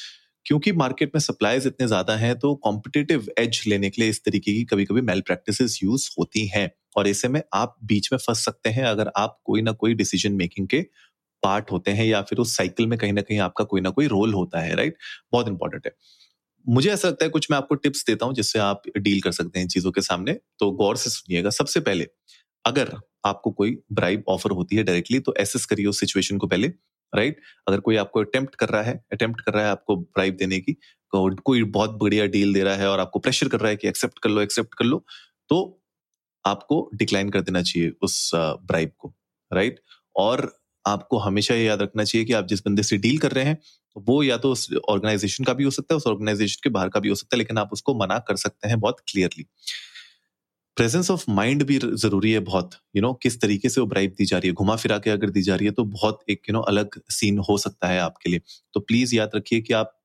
क्योंकि 0.47 0.73
मार्केट 0.75 1.11
में 1.15 1.21
सप्लाईज 1.21 1.67
इतने 1.67 1.87
ज़्यादा 1.87 2.17
हैं 2.17 2.35
तो 2.39 2.55
कॉम्पिटेटिव 2.65 3.27
एज 3.39 3.63
लेने 3.69 3.91
के 3.91 4.03
लिए 4.03 4.11
इस 4.11 4.25
तरीके 4.25 4.53
की 4.55 4.65
कभी 4.65 4.85
कभी 4.85 5.01
मेल 5.03 5.21
प्रैक्टिस 5.23 5.83
यूज़ 5.83 6.09
होती 6.19 6.47
हैं। 6.49 6.71
और 6.97 7.09
ऐसे 7.09 7.29
में 7.29 7.41
आप 7.55 7.77
बीच 7.85 8.09
में 8.13 8.19
फंस 8.19 8.45
सकते 8.45 8.71
हैं, 8.71 8.85
अगर 8.85 9.11
आप 9.17 9.39
कोई 9.45 9.63
ना 9.63 9.73
कोई 9.75 9.95
डिसीज़न 9.95 10.33
मेकिंग 10.35 10.69
के 10.69 10.81
पार्ट 11.43 11.71
होते 11.73 11.91
हैं, 11.91 12.07
या 12.07 12.23
फिर 12.23 12.39
उस 12.39 12.57
साइकिल 12.57 12.87
में 12.87 12.99
कहीं 12.99 13.13
ना 13.13 13.23
कहीं 13.23 13.39
आपका 13.41 13.65
कोई 13.65 13.81
ना 13.81 13.91
कोई 13.91 14.07
रोल 14.09 14.35
होता 14.35 14.61
है 14.61 14.75
राइट 14.77 14.97
बहुत 15.33 15.49
इंपॉर्टेंट 15.49 15.87
है। 15.87 15.93
मुझे 16.67 16.91
ऐसा 16.91 17.09
लगता 17.09 17.25
है 17.25 17.31
कुछ 17.31 17.47
मैं 17.51 17.59
आपको 17.59 17.75
टिप्स 17.75 18.05
देता 18.07 18.27
हूँ 18.27 18.35
जिससे 18.35 18.59
आप 18.59 18.83
डील 18.99 19.21
कर 19.21 19.33
सकते 19.33 19.59
हैं 19.59 19.69
चीज़ों 19.69 19.93
के 19.93 20.01
सामने। 20.01 20.33
तो 20.59 20.71
गौर 20.73 20.97
से 20.97 21.11
सुनिएगा। 21.11 21.51
सबसे 21.51 21.81
पहले, 21.81 22.07
अगर 22.65 22.95
आपको 23.27 23.51
कोई 23.51 23.79
ब्राइब 23.93 24.25
ऑफ़र 24.29 24.51
होती 24.51 24.77
है 24.77 24.83
डायरेक्टली 24.83 25.19
तो 25.21 25.35
एसेस 25.41 25.65
करिए 25.67 25.87
उस 25.87 26.01
सिचुएशन 26.01 26.39
को 26.39 26.47
पहले 26.47 26.69
राइट 27.13 27.41
अगर 27.69 27.81
कोई 27.81 27.97
आपको 27.97 28.21
अटेम्प्ट 28.21 28.55
कर 28.55 28.69
रहा 28.69 28.83
है 28.83 29.05
अटेम्प्ट 29.13 29.41
कर 29.41 29.53
रहा 29.53 29.65
है 29.65 29.71
आपको 29.71 29.97
ब्राइब 29.97 30.37
देने 30.37 30.59
की 30.61 30.77
कोई 31.15 31.63
बहुत 31.63 31.91
बढ़िया 31.91 32.27
डील 32.27 32.55
दे 32.55 32.63
रहा 32.63 32.75
है 32.77 32.89
और 32.91 33.01
आपको 33.01 33.19
प्रेशर 33.19 33.49
कर 33.49 33.61
रहा 33.61 33.71
है 33.71 33.77
कि 33.77 33.89
एक्सेप्ट 33.89 34.19
कर 34.19 34.31
लो 34.31 34.41
एक्सेप्ट 34.41 34.75
कर 34.75 34.85
लो 34.85 35.05
तो 35.49 35.83
आपको 36.45 36.91
डिक्लाइन 36.95 37.31
कर 37.31 37.41
देना 37.41 37.63
चाहिए 37.63 37.93
उस 38.03 38.31
ब्राइब 38.35 38.91
को 38.99 39.15
राइट 39.53 39.81
और 40.17 40.53
आपको 40.87 41.19
हमेशा 41.19 41.55
ये 41.55 41.65
याद 41.65 41.83
रखना 41.83 42.05
चाहिए 42.05 42.25
कि 42.27 42.33
आप 42.33 42.47
जिस 42.47 42.61
बंदे 42.61 42.83
से 42.83 42.97
डील 42.99 43.19
कर 43.19 43.33
रहे 43.33 43.45
हैं 43.45 43.59
वो 44.07 44.23
या 44.23 44.37
तो 44.37 44.53
उस 44.53 44.69
ऑर्गेनाइजेशन 44.89 45.45
का 45.45 45.53
भी 45.55 45.65
हो 45.65 45.71
सकता 45.71 45.95
है 45.95 45.97
उस 45.97 46.07
ऑर्गेनाइजेशन 46.07 46.61
के 46.65 46.71
बाहर 46.71 46.89
का 46.89 47.01
भी 47.01 47.09
हो 47.09 47.15
सकता 47.15 47.37
है 47.37 47.39
लेकिन 47.39 47.59
आप 47.59 47.71
उसको 47.73 47.95
मना 47.95 48.19
कर 48.19 48.37
सकते 48.37 48.69
हैं 48.69 48.81
बहुत 48.81 49.01
क्लियरली 49.09 49.47
प्रेजेंस 50.77 51.11
ऑफ़ 51.11 51.25
माइंड 51.31 51.63
भी 51.65 51.79
ज़रूरी 51.79 52.33
है 52.33 52.41
बहुत 52.41 52.71
यू 52.75 53.01
you 53.01 53.03
नो 53.03 53.09
know, 53.09 53.19
किस 53.23 53.41
तरीके 53.41 53.69
से 53.69 53.81
वो 53.81 53.87
ब्राइब 53.87 54.15
दी 54.19 54.25
जा 54.25 54.39
रही 54.39 54.49
है 54.49 54.55
घुमा 54.55 54.77
फिरा 54.77 54.99
के 54.99 55.11
अगर 55.11 55.31
दी 55.31 55.43
जा 55.43 55.57
रही 55.57 55.67
है 55.67 55.73
तो 55.73 55.85
बहुत 55.85 56.21
एक 56.31 56.41
यू 56.41 56.53
you 56.53 56.55
नो 56.55 56.59
know, 56.59 56.69
अलग 56.69 57.01
सीन 57.11 57.39
हो 57.39 57.59
सकता 57.59 57.89
है 57.89 57.99
आपके 58.01 58.31
लिए। 58.31 58.41
तो 58.75 58.81
प्लीज़ 58.81 59.15
याद 59.15 59.31
रखिए 59.37 59.61
कि 59.61 59.73
आप 59.73 59.97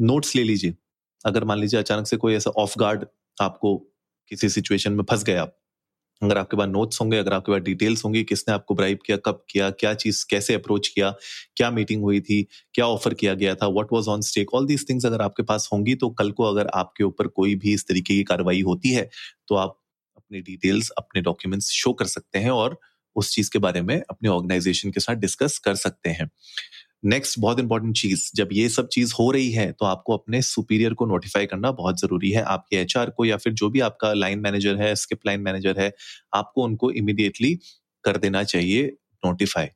नोट्स 0.00 0.36
ले 0.36 0.44
लीजिए। 0.44 0.74
अगर 1.24 1.44
मान 1.44 1.60
लीजिए 1.60 1.80
अचानक 1.80 2.06
से 2.06 2.16
कोई 2.16 2.34
ऐसा 2.34 2.50
ऑफ़ 2.58 2.74
गार्ड 2.78 3.06
आपको 3.38 3.76
किसी 4.30 4.48
सिचुएशन 4.48 4.92
में 4.92 5.04
फंस 5.10 5.24
गए 5.24 5.36
आप 5.36 5.56
अगर 6.22 6.38
आपके 6.38 6.56
पास 6.56 6.68
नोट्स 6.68 7.00
होंगे, 7.00 7.16
अगर 7.18 7.32
आपके 7.32 7.52
पास 7.52 7.60
डिटेल्स 7.62 8.04
होंगी, 8.04 8.22
किसने 8.24 8.54
आपको 8.54 8.74
ब्राइब 8.74 8.98
किया, 9.06 9.16
कब 9.26 9.44
किया, 9.50 9.70
क्या 9.72 9.92
चीज़, 9.94 10.24
कैसे 10.30 10.54
अप्रोच 10.54 10.88
किया, 10.88 11.10
क्या 11.56 11.70
मीटिंग 11.70 12.02
हुई 12.02 12.20
थी, 12.20 12.42
क्या 12.74 12.86
ऑफ़र 12.88 13.14
किया 13.14 13.34
गया 13.34 13.54
था 13.54 13.68
what 13.68 13.92
was 13.92 14.08
on 14.08 14.20
stake 14.22 14.54
all 14.54 14.66
these 14.66 14.88
things 14.90 15.06
अगर 15.06 15.22
आपके 15.22 15.42
पास 15.42 15.68
होंगी 15.72 15.94
तो 15.96 16.10
कल 16.12 16.30
को 16.32 16.44
अगर 16.44 16.66
आपके 16.74 17.04
ऊपर 17.04 17.26
कोई 17.30 17.54
भी 17.56 17.74
इस 17.74 17.86
तरीके 17.88 18.14
की 18.14 18.24
कार्रवाई 18.24 18.60
होती 18.62 18.90
है 18.90 19.08
तो 19.48 19.54
आप 19.56 19.78
अपने 20.16 20.40
डिटेल्स 20.42 20.90
अपने 20.98 21.22
डॉक्यूमेंट्स 21.22 21.70
शो 21.72 21.92
कर 21.92 22.06
सकते 22.08 22.38
हैं 22.38 22.50
और 22.50 22.78
उस 23.16 23.34
चीज़ 23.34 23.50
के 23.50 23.58
बारे 23.58 23.82
में 23.82 23.96
अपने 24.10 24.28
ऑर्गेनाइजेशन 24.28 24.90
के 24.90 25.00
साथ 25.00 25.14
डिस्कस 25.16 25.58
कर 25.58 25.74
सकते 25.76 26.10
हैं। 26.10 26.28
नेक्स्ट 27.02 27.38
बहुत 27.38 27.60
इंपॉर्टेंट 27.60 27.96
चीज़, 27.96 28.30
जब 28.34 28.48
ये 28.52 28.68
सब 28.68 28.88
चीज़ 28.88 29.12
हो 29.14 29.30
रही 29.30 29.50
है 29.52 29.70
तो 29.72 29.84
आपको 29.86 30.16
अपने 30.16 30.40
सुपीरियर 30.42 30.94
को 30.94 31.06
नोटिफाई 31.06 31.46
करना 31.46 31.70
बहुत 31.72 32.00
ज़रूरी 32.00 32.30
है 32.30 32.42
आपके 32.44 32.76
एचआर 32.76 33.10
को 33.10 33.24
या 33.24 33.36
फिर 33.36 33.52
जो 33.52 33.70
भी 33.70 33.80
आपका 33.82 34.12
लाइन 34.14 34.38
मैनेजर 34.40 34.76
है 34.76 34.94
स्किप 34.96 35.26
लाइन 35.26 35.40
मैनेजर 35.40 35.80
है, 35.80 35.92
आपको 36.34 36.64
उनको 36.64 36.90
इमिडिएटली 36.92 37.54
कर 38.04 38.16
देना 38.18 38.42
चाहिए 38.44 38.86
नोटिफाई 39.22 39.68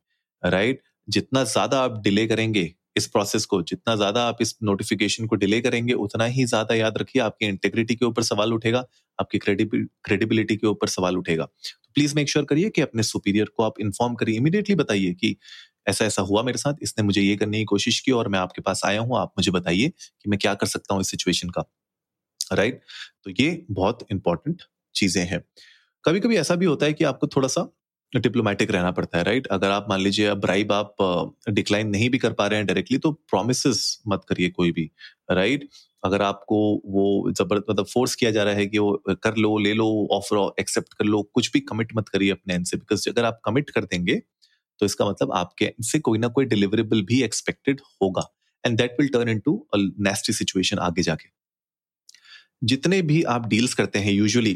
राइट 0.43 0.70
right? 0.70 0.88
जितना 1.08 1.44
ज़्यादा 1.46 1.81
आप 1.81 2.00
डिले 2.02 2.26
करेंगे 2.26 2.72
इस 2.96 3.06
प्रोसेस 3.06 3.44
को, 3.44 3.61
जितना 3.62 3.94
ज़्यादा 3.96 4.23
आप 4.25 4.38
इस 4.40 4.55
नोटिफिकेशन 4.62 5.26
को 5.26 5.37
डिले 5.37 5.61
करेंगे, 5.61 5.93
उतना 5.94 6.25
ही 6.26 6.44
ज़्यादा 6.44 6.75
याद 6.75 6.99
रखिए, 6.99 7.23
आपकी 7.23 7.46
इंटेग्रिटी 7.46 7.94
के 7.94 8.05
ऊपर 8.05 8.23
सवाल 8.23 8.52
उठेगा, 8.55 8.84
आपकी 9.19 9.38
क्रेडिबिलिटी 9.38 10.56
के 10.56 10.66
ऊपर 10.66 10.88
सवाल 10.88 11.16
उठेगा 11.16 11.44
तो 11.44 11.90
प्लीज़ 11.94 12.14
मेक 12.16 12.28
श्योर 12.28 12.44
करिए 12.44 12.70
कि 12.70 12.82
अपने 12.82 13.02
सुपीरियर 13.02 13.50
को 13.56 13.62
आप 13.62 13.81
इन्फॉर्म 13.81 14.14
करिए 14.14 14.37
इमीडिएटली 14.37 14.75
बताइए 14.75 15.12
कि 15.14 15.37
ऐसा 15.86 16.04
ऐसा 16.04 16.22
हुआ 16.22 16.42
मेरे 16.42 16.58
साथ, 16.58 16.74
इसने 16.82 17.04
मुझे 17.04 17.22
ये 17.22 17.36
करने 17.36 17.58
की 17.58 17.64
कोशिश 17.64 18.00
की 18.00 18.12
और 18.12 18.28
मैं 18.28 18.38
आपके 18.38 18.62
पास 18.62 18.82
आया 18.86 19.00
हूँ, 19.00 19.18
आप 19.18 19.32
मुझे 19.38 19.50
बताइए 19.50 19.88
कि 19.88 20.30
मैं 20.30 20.38
क्या 20.38 20.54
कर 20.54 20.66
सकता 20.66 20.94
हूँ 20.94 21.00
इस 21.00 21.10
सिचुएशन 21.10 21.50
का। 21.50 21.64
Right 22.52 22.74
right? 22.74 22.88
तो 23.24 23.42
ये 23.42 23.66
बहुत 23.70 24.06
इंपॉर्टेंट 24.12 24.62
चीज़ें 24.94 25.24
हैं। 25.26 25.44
कभी 26.04 26.20
कभी 26.20 26.36
ऐसा 26.36 26.54
भी 26.54 26.66
होता 26.66 26.86
है 26.86 26.92
कि 26.92 27.04
आपको 27.04 27.26
थोड़ा 27.26 27.48
सा 27.48 27.68
डिप्लोमेटिक 28.12 28.70
रहना 28.70 28.90
पड़ता 28.90 29.18
है 29.18 29.24
राइट 29.24 29.46
अगर 29.46 29.70
आप 29.70 29.86
मान 29.90 30.00
लीजिए 30.00 30.26
अब 30.26 30.40
ब्राइब 30.40 30.72
आप 30.72 30.96
डिक्लाइन 31.48 31.88
नहीं 31.88 32.08
भी 32.10 32.18
कर 32.18 32.32
पा 32.32 32.46
रहे 32.46 32.58
हैं 32.58 32.66
डायरेक्टली 32.66 32.98
तो 32.98 33.12
प्रोमिस 33.12 33.62
मत 34.08 34.22
करिए 34.28 34.48
कोई 34.50 34.72
भी 34.72 34.90
राइट 35.30 35.68
अगर 36.04 36.22
आपको 36.22 36.58
वो 36.86 37.30
ज़बरदस्त 37.30 37.66
मतलब 37.70 37.86
फोर्स 37.86 38.14
किया 38.14 38.30
जा 38.30 38.42
रहा 38.44 38.54
है 38.54 38.66
कि 38.66 38.78
वो 38.78 38.92
कर 39.08 39.36
लो, 39.36 39.58
ले 39.58 39.72
लो 39.74 40.08
ऑफ़र 40.12 40.50
एक्सेप्ट 40.60 40.94
कर 40.94 41.04
लो, 41.04 41.22
कुछ 41.34 41.52
भी 41.52 41.60
कमिट 41.60 41.92
मत 41.96 42.08
करिए 42.08 42.30
अपने 42.30 42.54
एंड 42.54 42.66
से 42.66 42.76
बिकॉज़ 42.76 43.08
अगर 43.08 43.24
आप 43.24 43.40
कमिट 43.44 43.70
कर 43.70 43.84
देंगे 43.84 44.22
तो 44.80 44.86
इसका 44.86 45.08
मतलब 45.10 45.32
आपके 45.34 45.72
से 45.84 45.98
कोई 46.00 46.18
ना 46.18 46.28
कोई 46.30 46.44
डिलीवरेबल 46.46 47.02
भी 47.04 47.22
एक्सपेक्टेड 47.24 47.80
होगा 48.02 48.28
and 48.64 48.78
that 48.78 48.96
will 49.00 49.08
turn 49.10 49.28
into 49.28 49.56
a 49.74 49.78
nasty 50.02 50.32
situation 50.32 50.78
आगे 50.80 51.02
जाके। 51.02 51.28
जितने 52.64 53.02
भी 53.02 53.22
आप 53.28 53.46
डील्स 53.48 53.74
करते 53.74 53.98
हैं 53.98 54.12
यूजुअली 54.12 54.54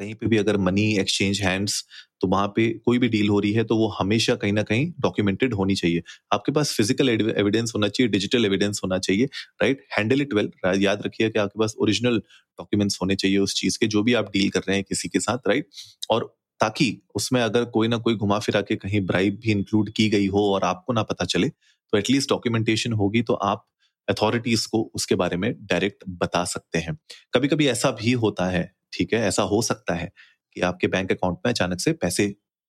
कहीं 0.00 0.14
पे 0.14 0.26
भी 0.26 0.36
अगर 0.38 0.56
मनी 0.58 0.82
एक्सचेंज 0.98 1.40
हैंड्स 1.42 1.84
तो 2.20 2.28
वहाँ 2.28 2.48
पे 2.56 2.68
कोई 2.86 2.98
भी 2.98 3.08
डील 3.08 3.28
हो 3.28 3.38
रही 3.40 3.52
है 3.52 3.64
तो 3.64 3.76
वो 3.76 3.88
हमेशा 3.90 4.34
कहीं 4.36 4.52
ना 4.52 4.62
कहीं 4.62 4.86
डॉक्यूमेंटेड 5.00 5.54
होनी 5.54 5.74
चाहिए। 5.76 6.02
आपके 6.32 6.52
पास 6.52 6.72
फ़िज़िकल 6.76 7.08
एविडेंस 7.10 7.72
होना 7.74 7.88
चाहिए 7.88 8.08
डिजिटल 8.10 8.44
एविडेंस 8.44 8.80
होना 8.84 8.98
चाहिए 9.00 9.24
राइट 9.62 9.84
हैंडल 9.98 10.22
इट 10.22 10.34
वेल 10.34 10.50
याद 10.82 11.02
रखिए 11.06 11.30
कि 11.30 11.38
आपके 11.38 11.58
पास 11.60 11.74
ओरिजिनल 11.80 12.18
डॉक्यूमेंट्स 12.18 12.98
होने 13.02 13.16
चाहिए 13.16 13.38
उस 13.38 13.54
चीज़ 13.54 13.78
के, 13.78 13.86
जो 13.86 14.02
भी 14.02 14.14
आप 14.14 14.30
डील 14.32 14.48
कर 14.50 14.60
रहे 14.60 14.76
हैं 14.76 14.84
किसी 14.88 15.08
के 15.08 15.20
साथ 15.20 15.48
राइट 15.48 15.68
और 16.10 16.34
ताकि 16.60 16.86
उसमें 17.14 17.40
अगर 17.42 17.64
कोई 17.66 17.88
ना 17.88 17.96
कोई 17.98 18.14
घुमा 18.16 18.38
फिरा 18.38 18.60
के 18.60 18.76
कहीं 18.76 19.00
ब्राइब 19.06 19.38
भी 19.42 19.50
इंक्लूड 19.50 19.90
की 19.90 20.08
गई 20.10 20.26
हो 20.26 20.44
और 20.54 20.64
आपको 20.64 20.92
ना 20.92 21.02
पता 21.02 21.24
चले 21.24 21.48
तो 21.48 21.98
एटलीस्ट 21.98 22.30
डॉक्यूमेंटेशन 22.30 22.92
होगी 22.94 23.22
तो 23.22 23.34
आप 23.34 23.66
अथॉरिटीज 24.08 24.64
को 24.66 24.82
उसके 24.94 25.14
बारे 25.14 25.36
में 25.36 25.52
डायरेक्ट 25.62 26.04
बता 26.10 26.44
सकते 26.44 26.78
हैं। 26.78 26.96
कभी 27.34 27.48
कभी 27.48 27.66
ऐसा 27.68 27.90
भी 27.92 28.12
होता 28.14 28.46
है, 28.46 28.70
ठीक 28.92 29.12
है? 29.14 29.20
ऐसा 29.20 29.42
हो 29.44 29.60
सकता 29.62 29.94
है 29.94 30.10
कि 30.56 30.60
आपके 30.62 30.86
बैंक 30.86 31.12
अकाउंट 31.12 31.38
में 31.46 31.52
अचानक 31.52 31.80
से 31.80 31.92
पैसे 31.94 32.28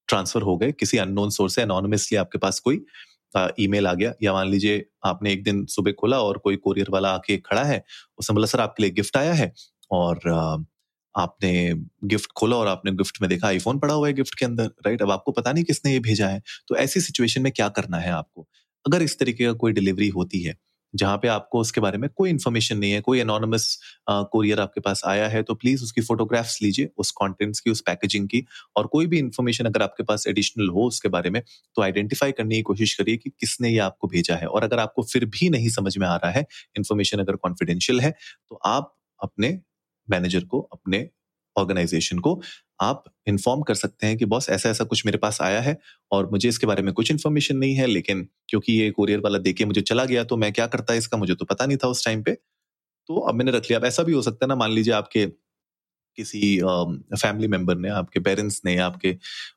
ट्रांसफ़र 0.09 0.41
हो 0.41 0.57
गए, 0.57 0.71
किसी 0.71 0.97
अननोन 0.97 1.29
सोर्स 1.29 1.55
से 1.55 1.61
अनोनमसली 1.61 2.17
आपके 2.17 2.37
पास 2.37 2.59
कोई 2.59 2.83
ईमेल 3.59 3.87
आ 3.87 3.93
गया, 3.93 4.13
या 4.23 4.33
मान 4.33 4.49
लीजिए 4.49 4.85
आपने 5.05 5.33
एक 5.33 5.43
दिन 5.43 5.65
सुबह 5.67 5.91
खोला 5.91 6.19
और 6.21 6.37
कोई 6.37 6.55
कोरियर 6.57 6.87
वाला 6.91 7.09
आके 7.11 7.37
खड़ा 7.39 7.63
है 7.63 7.83
उसने 8.19 8.33
बोला 8.35 8.47
सर 8.47 8.61
आपके 8.61 8.83
लिए 8.83 8.91
गिफ्ट 8.93 9.17
आया 9.17 9.33
है, 9.33 9.53
और 9.91 10.19
आपने 11.15 11.51
गिफ्ट 12.05 12.31
खोला 12.37 12.55
और 12.57 12.67
आपने 12.67 12.91
गिफ्ट 12.93 13.21
में 13.21 13.29
देखा 13.29 13.47
आईफोन 13.47 13.79
पड़ा 13.79 13.93
हुआ 13.93 14.07
है 14.07 14.13
गिफ्ट 14.13 14.35
के 14.39 14.45
अंदर 14.45 14.65
राइट 14.85 15.01
अब 15.01 15.11
आपको 15.11 15.31
पता 15.33 15.51
नहीं 15.53 15.63
किसने 15.65 15.93
ये 15.93 15.99
भेजा 16.01 16.27
है। 16.29 16.41
तो 16.67 16.75
ऐसी 16.77 17.01
सिचुएशन 17.01 17.41
में 17.43 17.51
क्या 17.53 17.69
करना 17.71 17.97
है 17.99 18.11
आपको? 18.13 18.47
अगर 18.85 19.01
इस 19.03 19.19
तरीके 19.19 19.45
का 19.45 19.53
कोई 19.55 19.71
डिलीवरी 19.73 20.07
होती 20.09 20.41
है, 20.43 20.55
जहाँ 20.93 21.17
पे 21.17 21.27
आपको 21.27 21.59
उसके 21.59 21.81
बारे 21.81 21.97
में 21.97 22.09
कोई 22.15 22.29
इन्फॉर्मेशन 22.29 22.77
नहीं 22.77 22.91
है, 22.91 23.01
कोई 23.01 23.19
एनोनमस 23.19 23.77
कोरियर 24.09 24.59
आपके 24.59 24.81
पास 24.81 25.01
आया 25.07 25.27
है 25.29 25.41
तो 25.43 25.53
प्लीज़ 25.55 25.83
उसकी 25.83 26.01
फोटोग्राफ्स 26.01 26.61
लीजिए, 26.63 26.89
उस 26.97 27.11
कंटेंट्स 27.13 27.59
की, 27.59 27.71
उस 27.71 27.81
पैकेजिंग 27.87 28.27
की 28.29 28.43
और 28.75 28.87
कोई 28.87 29.07
भी 29.07 29.19
इन्फॉर्मेशन 29.19 29.65
अगर 29.65 29.81
आपके 29.83 30.03
पास 30.03 30.27
एडिशनल 30.27 30.69
हो 30.69 30.87
उसके 30.87 31.09
बारे 31.09 31.29
में 31.29 31.41
तो 31.77 31.81
आइडेंटिफाई 31.83 32.31
करने 32.33 32.55
की 32.55 32.61
कोशिश 32.63 32.93
करिए 32.95 33.17
कि 33.17 33.29
किसने 33.31 33.69
ये 33.69 33.77
आपको 33.81 34.07
भेजा 34.09 34.35
है। 34.35 34.47
और 34.47 34.63
अगर 34.63 34.79
आपको 34.79 35.03
फिर 35.05 35.25
भी 35.31 35.49
नहीं 35.49 35.69
समझ 35.71 35.97
में 35.97 36.07
आ 36.07 36.15
रहा 36.15 36.31
है 36.31 36.45
इन्फॉर्मेशन 36.77 37.19
अगर 37.19 37.35
कॉन्फिडेंशियल 37.37 38.01
है 38.01 38.11
तो 38.49 38.59
आप 38.67 38.95
अपने 39.19 39.59
मैनेजर 40.11 40.43
को, 40.45 40.59
अपने 40.73 41.07
ऑर्गेनाइजेशन 41.55 42.19
को, 42.19 42.41
आप 42.81 43.03
इन्फॉर्म 43.27 43.61
कर 43.63 43.75
सकते 43.75 44.07
हैं 44.07 44.17
कि, 44.17 44.25
बॉस 44.25 44.49
ऐसा 44.49 44.69
ऐसा 44.69 44.83
कुछ 44.85 45.05
मेरे 45.05 45.17
पास 45.17 45.41
आया 45.41 45.61
है 45.61 45.77
और 46.11 46.29
मुझे 46.31 46.49
इसके 46.49 46.67
बारे 46.67 46.83
में 46.83 46.93
कुछ 46.93 47.11
इन्फॉर्मेशन 47.11 47.57
नहीं 47.57 47.75
है, 47.75 47.87
लेकिन 47.87 48.27
क्योंकि 48.49 48.73
ये 48.73 48.89
कोरियर 48.91 49.19
वाला 49.19 49.37
देके 49.39 49.65
मुझे 49.65 49.81
चला 49.83 50.05
गया 50.05 50.23
तो 50.25 50.37
मैं 50.37 50.51
क्या 50.53 50.67
करता 50.67 50.93
इसका, 50.95 51.17
मुझे 51.17 51.35
तो 51.35 51.45
पता 51.45 51.65
नहीं 51.65 51.77
था 51.83 51.87
उस 51.89 52.05
टाइम 52.05 52.23
पे। 52.23 52.33
तो 53.09 53.19
अब 53.21 53.35
मैंने 53.35 53.51
रख 53.51 53.63
लिया। 53.63 53.79
अब 53.79 53.85
ऐसा 53.85 54.03
भी 54.03 54.13
हो 54.13 54.21
सकता 54.21 54.45
है 54.45 54.49
ना, 54.49 54.55
मान 54.55 54.71
लीजिए 54.71 54.93
आपके 54.93 55.25
किसी 56.17 56.57
फैमिली 57.13 57.47
मेंबर 57.47 57.77
ने, 57.77 57.89
आपके 57.91 58.19
पेरेंट्स 58.21 58.61
ने, 58.65 58.77
आपके 58.79 59.11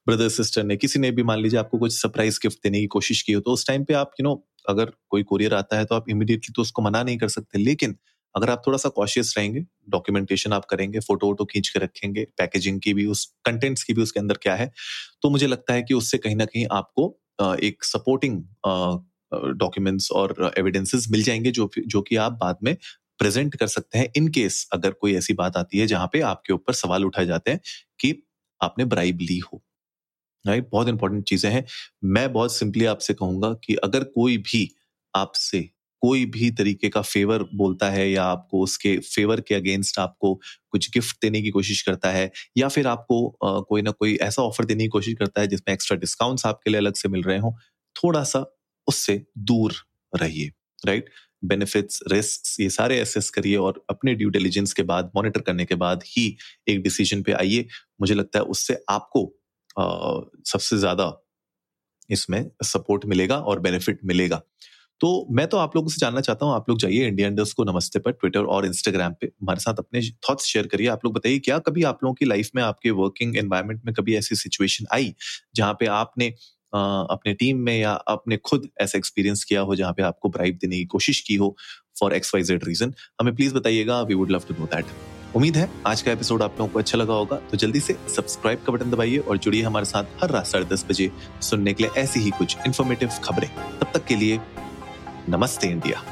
ब्रदर, 0.08 0.28
सिस्टर 0.30 0.64
ने, 0.64 0.76
किसी 0.76 0.98
ने 0.98 1.10
भी 1.12 1.22
मान 1.24 1.40
लीजिए 1.40 1.60
आपको 1.60 1.78
कुछ 1.78 1.94
सरप्राइज़ 1.94 2.38
गिफ्ट 2.42 2.58
देने 2.64 2.80
की 2.80 2.86
कोशिश 2.88 3.22
की 3.22 3.32
हो 3.32 3.40
तो 3.40 3.52
उस 3.52 3.66
टाइम 3.68 3.84
पे 3.84 3.94
आप, 3.94 4.12
यू 4.20 4.24
नो, 4.24 4.34
अगर 4.68 4.92
कोई 5.10 5.22
कोरियर 5.24 5.54
आता 5.54 5.78
है 5.78 5.84
तो 5.84 5.94
आप 5.94 6.10
इमीडिएटली 6.10 6.52
तो 6.56 6.62
उसको 6.62 6.82
मना 6.82 7.02
नहीं 7.02 7.18
कर 7.18 7.28
सकते। 7.30 7.58
लेकिन 7.58 7.96
अगर 8.34 8.50
आप 8.50 8.62
थोड़ा 8.66 8.78
सा 8.78 8.88
कॉशियस 8.90 9.34
रहेंगे 9.38 9.64
डॉक्यूमेंटेशन 9.90 10.52
आप 10.52 10.64
करेंगे 10.66 11.00
फ़ोटो 11.00 11.26
वोटो 11.26 11.44
खींच 11.44 11.68
के 11.68 11.80
रखेंगे 11.80 12.24
पैकेजिंग 12.38 12.80
की 12.80 12.94
भी, 12.94 13.06
उस 13.06 13.24
कंटेंट्स 13.46 13.82
की 13.84 13.94
भी 13.94 14.02
उसके 14.02 14.20
अंदर 14.20 14.38
क्या 14.42 14.54
है 14.56 14.70
तो 15.22 15.30
मुझे 15.30 15.46
लगता 15.46 15.74
है 15.74 15.82
कि 15.82 15.94
उससे 15.94 16.18
कहीं 16.18 16.36
ना 16.36 16.44
कहीं 16.46 16.66
आपको 16.72 17.08
एक 17.62 17.84
सपोर्टिंग 17.84 18.42
डॉक्यूमेंट्स 19.56 20.10
और 20.12 20.52
एविडेंसेस 20.58 21.06
मिल 21.10 21.22
जाएँगे 21.22 21.50
जो 21.52 21.70
जो 21.86 22.02
कि 22.02 22.16
आप 22.18 22.32
बाद 22.32 22.58
में 22.64 22.76
प्रेजेंट 23.20 23.56
कर 23.56 23.66
सकते 23.68 23.98
हैं 23.98 24.08
इन 24.16 24.28
केस 24.30 24.66
अगर 24.72 24.90
कोई 24.92 25.14
ऐसी 25.16 25.34
बात 25.34 25.56
आती 25.56 25.78
है 25.78 25.86
जहाँ 25.86 26.08
पे 26.12 26.20
आपके 26.24 26.52
ऊपर 26.52 26.72
सवाल 26.74 27.04
उठाए 27.04 27.26
जाते 27.26 27.50
हैं 27.50 27.60
कि 28.00 28.14
आपने 28.60 28.84
ब्राइब 28.86 29.18
ली 29.22 29.38
हो। 29.38 29.62
राइट 30.44 30.68
बहुत 30.72 30.88
इंपॉर्टेंट 30.88 31.24
चीज़ें 31.24 31.50
हैं। 31.52 31.64
मैं 32.06 32.32
बहुत 32.32 32.56
सिंपली 32.56 32.84
आपसे 32.86 33.14
कहूँगा 33.14 33.52
कि 33.66 33.74
अगर 33.84 34.04
कोई 34.06 34.38
भी 34.38 34.68
आपसे 35.14 35.60
कोई 36.02 36.24
भी 36.26 36.50
तरीके 36.52 36.88
का 36.88 37.00
फेवर 37.02 37.42
बोलता 37.56 37.90
है 37.90 38.08
या 38.10 38.24
आपको 38.26 38.62
उसके 38.62 38.96
फेवर 38.98 39.40
के 39.40 39.54
अगेंस्ट 39.54 39.98
आपको 39.98 40.34
कुछ 40.70 40.90
गिफ्ट 40.94 41.16
देने 41.22 41.42
की 41.42 41.50
कोशिश 41.50 41.82
करता 41.82 42.10
है 42.10 42.30
या 42.58 42.68
फिर 42.68 42.86
आपको 42.86 43.26
आ, 43.44 43.60
कोई 43.60 43.82
ना 43.82 43.90
कोई 43.92 44.16
ऐसा 44.22 44.42
ऑफ़र 44.42 44.64
देने 44.64 44.84
की 44.84 44.88
कोशिश 44.90 45.14
करता 45.18 45.40
है 45.40 45.46
जिसमें 45.48 45.72
एक्स्ट्रा 45.74 45.96
डिस्काउंट्स 45.98 46.46
आपके 46.46 46.70
लिए 46.70 46.80
अलग 46.80 46.94
से 46.96 47.08
मिल 47.08 47.22
रहे 47.22 47.38
हों 47.38 47.52
थोड़ा 47.96 48.22
सा 48.24 48.44
उससे 48.88 49.22
दूर 49.50 49.74
रहिए 50.12 50.50
राइट 50.82 51.10
बेनिफिट्स 51.44 52.00
रिस्क 52.08 52.60
ये 52.60 52.68
सारे 52.70 52.98
एसेस 53.00 53.30
करिए 53.30 53.56
और 53.58 53.84
अपने 53.90 54.14
ड्यू 54.14 54.28
डिलीजेंस 54.30 54.72
के 54.72 54.82
बाद 54.84 55.10
मॉनिटर 55.16 55.40
करने 55.40 55.64
के 55.64 55.74
बाद 55.76 56.02
ही 56.08 56.26
एक 56.68 56.82
डिसीज़न 56.82 57.22
पे 57.22 57.32
आइए। 57.34 57.66
मुझे 58.00 58.14
लगता 58.14 58.38
है 58.38 58.44
उससे 58.46 58.76
आपको 58.90 59.24
आ, 59.76 59.84
सबसे 60.46 60.76
ज़्यादा 60.78 61.12
इसमें 62.10 62.44
सपोर्ट 62.64 63.04
मिलेगा 63.06 63.38
और 63.40 63.60
बेनिफिट 63.60 64.00
मिलेगा। 64.06 64.40
तो 65.02 65.08
मैं 65.30 65.46
तो 65.48 65.56
आप 65.56 65.74
लोगों 65.76 65.88
से 65.88 65.98
जानना 66.00 66.20
चाहता 66.20 66.46
हूँ, 66.46 66.54
आप 66.54 66.68
लोग 66.68 66.78
जाइए 66.78 67.06
इंडिया 67.06 67.28
इंडर्स 67.28 67.52
को, 67.52 67.64
नमस्ते 67.64 67.98
पर 67.98 68.12
ट्विटर 68.12 68.44
और 68.46 68.66
इंस्टाग्राम 68.66 69.14
पे। 69.20 69.26
हमारे 69.26 69.60
साथ 69.60 69.78
अपने 69.78 70.00
थॉट्स 70.28 70.44
शेयर 70.46 70.66
करिए। 70.66 70.86
आप 70.88 71.04
लोग 71.04 71.14
बताइए, 71.14 71.38
क्या 71.38 71.58
कभी 71.58 71.82
आप 71.82 72.04
लोगों 72.04 72.14
की 72.14 72.24
लाइफ 72.24 72.50
में 72.56 72.62
आपके 72.62 72.90
वर्किंग 72.92 73.36
एनवायरमेंट 73.36 73.80
में 73.86 73.92
कभी 73.94 74.16
ऐसी 74.16 74.36
सिचुएशन 74.36 74.86
आई, 74.94 75.14
जहाँ 75.56 75.72
पे 75.80 75.86
आपने 75.88 76.28
अपने 76.72 77.32
टीम 77.34 77.58
में 77.60 77.78
या 77.78 77.92
अपने 77.92 78.36
खुद 78.44 78.68
ऐसा 78.80 78.98
एक्सपीरियंस 78.98 79.44
किया 79.44 79.60
हो, 79.60 79.74
जहाँ 79.76 79.92
पे 79.92 80.02
आपको 80.02 80.28
ब्राइब 80.28 80.58
देने 80.62 80.76
की 80.76 80.84
कोशिश 80.86 81.20
की 81.20 81.34
हो 81.34 81.54
for 82.00 82.14
X 82.14 82.34
Y 82.34 82.42
Z 82.42 82.64
reason 82.64 82.94
हमें 83.20 83.34
प्लीज़ 83.34 83.54
बताइएगा 83.54 84.00
we 84.02 84.14
would 84.14 84.30
love 84.30 84.44
to 84.48 84.54
know 84.60 84.66
that 84.66 84.94
उम्मीद 85.36 85.56
है, 85.56 85.68
आज 85.86 86.02
का 86.02 86.12
एपिसोड 86.12 86.42
आप 86.42 86.56
लोगों 86.58 86.72
को 86.72 86.78
अच्छा 86.78 86.98
लगा 86.98 87.14
होगा। 87.14 87.36
तो 87.50 87.56
जल्दी 87.56 87.80
से 87.80 87.96
सब्सक्राइब 88.16 88.64
का 88.66 88.72
बटन 88.72 88.90
दबाइए 88.90 89.18
और 89.18 89.38
जुड़िए 89.38 89.62
हमारे 89.62 89.86
साथ 89.86 90.22
हर 90.22 90.30
रात 90.30 90.46
साढ़े 90.46 90.64
दस 90.66 90.86
बजे 90.88 91.10
सुनने 91.42 91.72
के 91.74 91.84
लिए 91.84 92.00
ऐसी 92.02 92.20
ही 92.20 92.30
कुछ 92.30 92.56
इन्फॉर्मेटिव 92.66 93.20
खबरें। 93.24 93.48
तब 93.78 93.90
तक 93.94 94.04
के 94.04 94.16
लिए 94.16 94.40
नमस्ते 95.28 95.68
इंडिया। 95.68 96.11